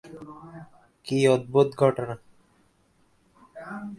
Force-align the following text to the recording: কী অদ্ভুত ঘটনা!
কী 1.05 1.17
অদ্ভুত 1.27 1.69
ঘটনা! 1.81 2.15